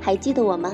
[0.00, 0.72] 还记得我吗？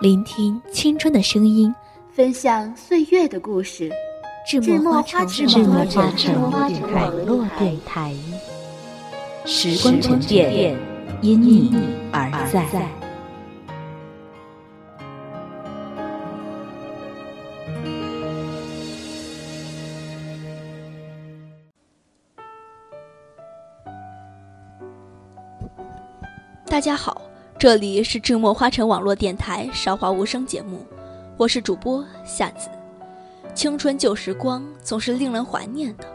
[0.00, 1.72] 聆听青春的声音，
[2.10, 3.90] 分享岁月的故事。
[4.44, 6.42] 智墨花城，智墨花城
[6.92, 8.12] 网络电台，
[9.44, 10.76] 时光沉淀，
[11.20, 11.70] 因你
[12.10, 13.01] 而在。
[26.72, 27.20] 大家好，
[27.58, 30.86] 这里是智墨花城网络电台《韶华无声》节目，
[31.36, 32.70] 我是主播夏子。
[33.54, 36.06] 青春旧时光总是令人怀念的，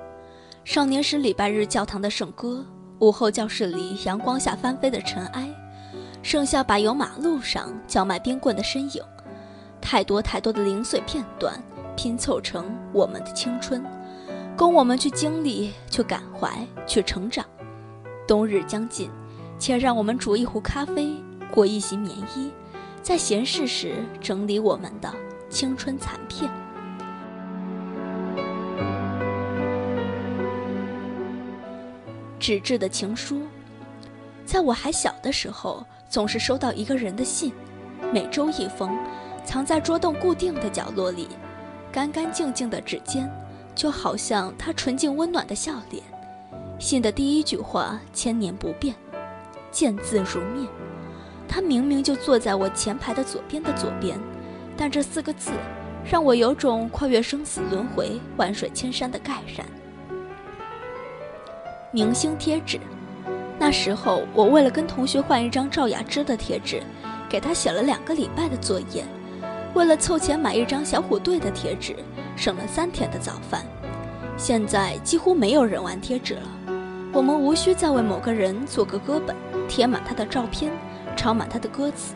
[0.66, 2.66] 少年时礼拜日教堂的圣歌，
[2.98, 5.48] 午后教室里阳光下翻飞的尘埃，
[6.24, 9.04] 盛夏柏油马路上叫卖冰棍的身影，
[9.80, 11.54] 太多太多的零碎片段
[11.96, 13.86] 拼凑成我们的青春，
[14.58, 16.50] 供我们去经历、去感怀、
[16.88, 17.46] 去成长。
[18.28, 19.12] 冬日将近，
[19.60, 21.16] 且让我们煮一壶咖啡，
[21.52, 22.52] 裹一袭棉衣，
[23.02, 25.12] 在闲适时整理我们的
[25.50, 26.50] 青春残片。
[32.40, 33.42] 纸质的情书，
[34.46, 37.52] 在我还小的时候，总是收到一个人的信，
[38.14, 38.96] 每周一封，
[39.44, 41.28] 藏在桌洞固定的角落里，
[41.92, 43.30] 干干净净的纸尖，
[43.76, 46.02] 就好像他纯净温暖的笑脸。
[46.80, 48.96] 信的第一句话千年不变，
[49.72, 50.68] 见字如面。
[51.48, 54.20] 他明明就坐在我前排的左边的左边，
[54.76, 55.52] 但这四个字，
[56.04, 59.66] 让我有种跨越生死轮回、万水千山的盖然。
[61.92, 62.80] 明星贴纸，
[63.58, 66.84] 那时候我为了跟同学换一张赵雅芝的贴纸，
[67.30, 69.04] 给她写了两个礼拜的作业；
[69.74, 71.96] 为了凑钱买一张小虎队的贴纸，
[72.36, 73.66] 省了三天的早饭。
[74.36, 76.42] 现在几乎没有人玩贴纸了，
[77.14, 79.34] 我们无需再为某个人做个歌本，
[79.68, 80.72] 贴满他的照片，
[81.16, 82.16] 抄满他的歌词，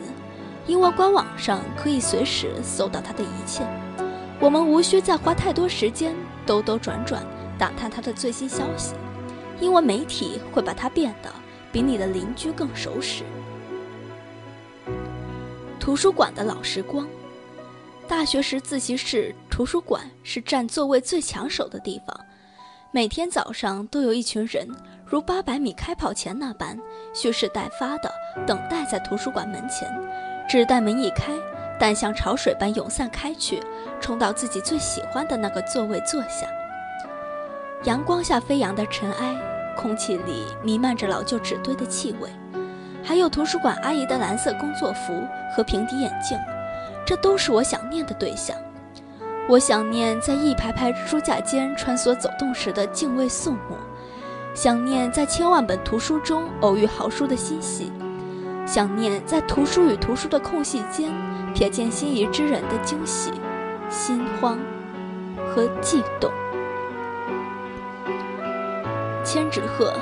[0.66, 3.62] 因为官网上可以随时搜到他的一切。
[4.40, 6.14] 我们无需再花太多时间
[6.44, 7.24] 兜兜转转
[7.58, 8.94] 打探他的最新消息。
[9.60, 11.30] 因为媒体会把他变得
[11.70, 13.22] 比你的邻居更熟识。
[15.78, 17.06] 图书馆的老时光，
[18.08, 22.20] 大学时自习室、图书馆是占座位最抢手的地方。
[22.94, 24.68] 每天早上都有一群人，
[25.06, 26.78] 如八百米开跑前那般
[27.14, 28.12] 蓄势待发的
[28.46, 29.90] 等待在图书馆门前，
[30.46, 31.32] 只待门一开，
[31.80, 33.62] 但像潮水般涌散开去，
[33.98, 36.46] 冲到自己最喜欢的那个座位坐下。
[37.84, 39.34] 阳光下飞扬的尘埃。
[39.74, 42.28] 空气里弥漫着老旧纸堆的气味，
[43.02, 45.26] 还有图书馆阿姨的蓝色工作服
[45.56, 46.38] 和平底眼镜，
[47.06, 48.54] 这都是我想念的对象。
[49.48, 53.76] 我想念在一排排书架间穿梭走动时的敬畏肃穆，
[54.54, 57.92] 想念在千万本图书中偶遇好书的欣喜，
[58.64, 61.10] 想念在图书与图书的空隙间
[61.54, 63.32] 瞥见心仪之人的惊喜、
[63.90, 64.58] 心慌
[65.52, 66.30] 和悸动。
[69.24, 69.92] 千纸鹤，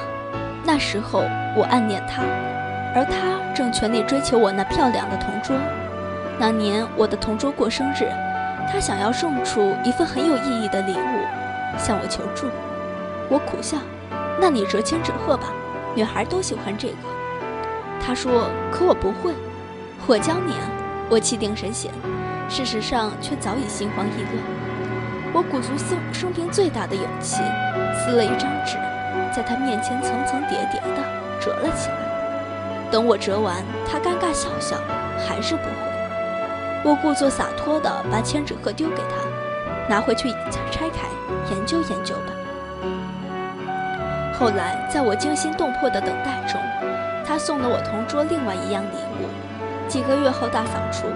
[0.64, 1.20] 那时候
[1.56, 2.22] 我暗恋他，
[2.94, 5.56] 而他正全力追求我那漂亮的同桌。
[6.38, 8.08] 那年我的同桌过生日，
[8.68, 12.48] 他想要送出一份很有意义的礼物，向我求助。
[13.28, 13.76] 我苦笑
[14.40, 15.52] ：“那你折千纸鹤吧，
[15.94, 16.94] 女孩都喜欢这个。”
[18.04, 19.32] 他说：“可我不会。”
[20.06, 20.66] 我教你啊！
[21.08, 21.92] 我气定神闲，
[22.48, 24.34] 事实上却早已心慌意乱。
[25.32, 27.36] 我鼓足生生平最大的勇气，
[27.94, 28.76] 撕了一张纸。
[29.32, 31.02] 在他面前层层叠叠的
[31.40, 31.94] 折了起来。
[32.90, 34.76] 等我折完，他尴尬笑笑，
[35.28, 35.99] 还是不会。
[36.82, 40.30] 我故作洒脱地把千纸鹤丢给他，拿回去
[40.70, 41.08] 拆开
[41.50, 42.32] 研究研究吧。
[44.38, 46.58] 后来，在我惊心动魄的等待中，
[47.26, 49.28] 他送了我同桌另外一样礼物。
[49.86, 51.06] 几个月后大扫除，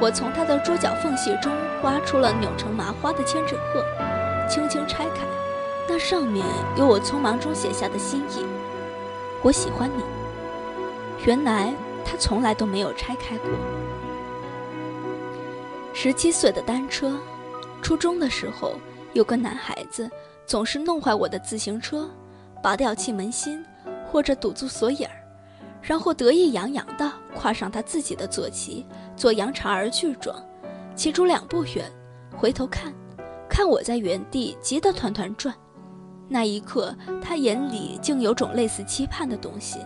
[0.00, 1.52] 我从他的桌角缝隙中
[1.82, 3.84] 挖出了扭成麻花的千纸鹤，
[4.48, 5.20] 轻轻拆开。
[5.88, 6.44] 那上面
[6.76, 8.44] 有我匆忙中写下的心意，
[9.42, 10.02] 我喜欢你。
[11.24, 11.72] 原来
[12.04, 13.48] 他从来都没有拆开过。
[15.94, 17.16] 十七岁的单车，
[17.82, 18.72] 初中的时候，
[19.12, 20.10] 有个男孩子
[20.46, 22.08] 总是弄坏我的自行车，
[22.62, 23.64] 拔掉气门芯，
[24.10, 25.16] 或者堵住锁眼儿，
[25.82, 28.86] 然后得意洋洋地跨上他自己的坐骑，
[29.16, 30.34] 做扬长而去状，
[30.96, 31.84] 骑出两步远，
[32.34, 32.92] 回头看，
[33.48, 35.54] 看我在原地急得团团转。
[36.26, 39.78] 那一刻，他眼里竟有种类似期盼的东西。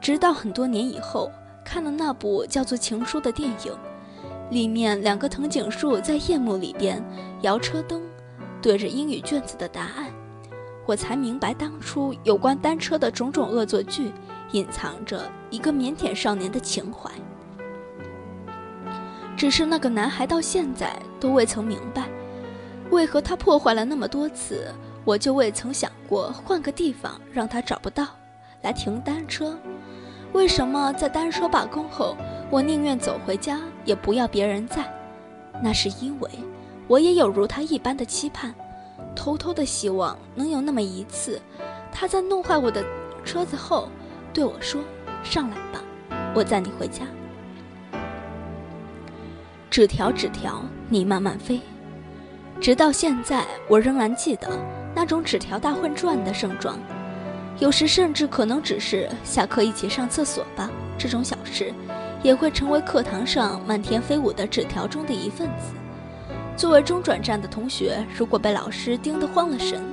[0.00, 1.30] 直到很多年以后，
[1.62, 3.72] 看了那部叫做《情书》的电影，
[4.50, 7.02] 里面两个藤井树在夜幕里边
[7.42, 8.02] 摇车灯，
[8.60, 10.12] 对着英语卷子的答案，
[10.86, 14.12] 我才明白当初有关单车的种种恶作剧，
[14.52, 17.10] 隐藏着一个腼腆少年的情怀。
[19.36, 22.08] 只是那个男孩到现在都未曾明白，
[22.90, 24.72] 为何他破坏了那么多次，
[25.04, 28.06] 我就未曾想过换个地方让他找不到，
[28.62, 29.58] 来停单车。
[30.32, 32.16] 为什么在单车罢工后，
[32.54, 34.88] 我宁愿走回家，也不要别人在？
[35.60, 36.30] 那是因为，
[36.86, 38.54] 我也有如他一般的期盼，
[39.12, 41.42] 偷偷的希望能有那么一次，
[41.90, 42.84] 他在弄坏我的
[43.24, 43.88] 车子后，
[44.32, 44.80] 对我说
[45.24, 45.82] ：“上来吧，
[46.32, 47.02] 我载你回家。”
[49.68, 51.60] 纸条，纸条，你慢慢飞。
[52.60, 54.48] 直到现在，我仍然记得
[54.94, 56.78] 那种纸条大混转的盛状。
[57.58, 61.74] 有时甚至可能只是下课一起上厕所吧，这种小事，
[62.24, 65.74] 也会成为课堂上漫天飞舞的纸条中的一份子。
[66.56, 69.84] 作为中转站的同学，如果被老师盯得慌了神，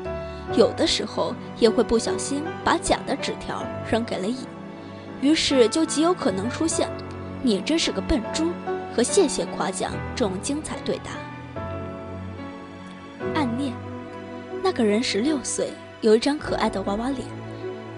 [0.55, 4.47] 有的时候也会不小心把假的纸条扔给了乙，
[5.19, 6.89] 于是就极有可能出现
[7.43, 8.49] “你真是个笨猪”
[8.95, 11.11] 和“谢谢夸奖”这种精彩对答。
[13.35, 13.73] 暗恋，
[14.63, 17.27] 那个人十六岁，有一张可爱的娃娃脸。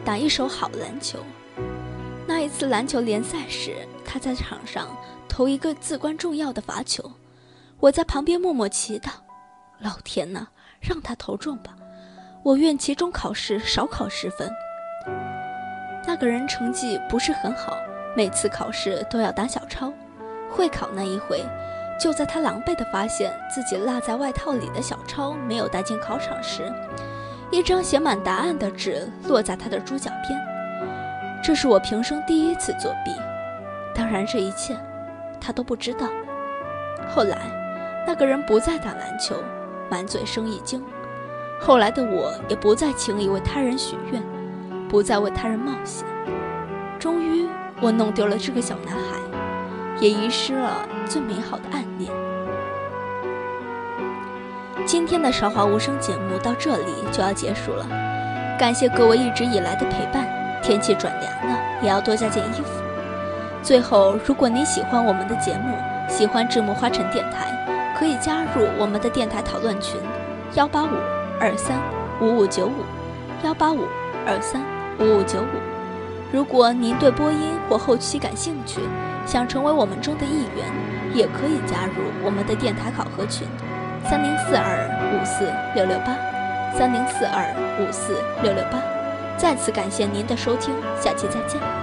[0.06, 1.20] 打一手好篮球。
[2.28, 4.88] 那一次篮球联赛时，他在场上
[5.28, 7.12] 投一个至关重要的罚球，
[7.80, 9.10] 我在旁边默默祈祷
[9.80, 10.48] ：“老天呐，
[10.80, 11.76] 让他投中吧！
[12.44, 14.52] 我愿期中考试少考十分。”
[16.06, 17.78] 那个人成绩不是很好，
[18.16, 19.92] 每次考试都要打小抄。
[20.52, 21.44] 会考那一回，
[22.00, 26.72] 就在他狼狈地发现自己落在外套里的小抄没有带进考场时。
[27.52, 30.40] 一张写满答案的纸落在他的猪脚边，
[31.44, 33.12] 这是我平生第一次作弊。
[33.96, 34.76] 当然，这一切
[35.40, 36.08] 他都不知道。
[37.10, 37.38] 后来，
[38.08, 39.36] 那个人不再打篮球，
[39.90, 40.84] 满嘴生意经。
[41.60, 44.22] 后来的我也不再轻易为他人许愿，
[44.90, 46.06] 不再为他人冒险。
[47.00, 47.48] 终于，
[47.82, 49.20] 我弄丢了这个小男孩，
[50.00, 52.12] 也遗失了最美好的暗恋。
[54.86, 57.86] 今天的韶华无声节目到这里就要结束了，
[58.60, 60.28] 感谢各位一直以来的陪伴。
[60.62, 62.83] 天气转凉了，也要多加件衣服。
[63.64, 65.74] 最后，如果您喜欢我们的节目，
[66.10, 67.48] 喜欢智木花城电台，
[67.98, 69.98] 可以加入我们的电台讨论群：
[70.56, 70.90] 幺八五
[71.40, 71.78] 二三
[72.20, 72.84] 五五九五，
[73.46, 73.86] 幺八五
[74.28, 74.62] 二三
[75.00, 75.46] 五五九五。
[76.30, 78.82] 如果您对播音或后期感兴趣，
[79.26, 80.68] 想成为我们中的一员，
[81.14, 83.48] 也可以加入我们的电台考核群。
[84.04, 86.14] 三零四二五四六六八，
[86.78, 88.78] 三零四二五四六六八，
[89.38, 91.83] 再次感谢您的收听，下期再见。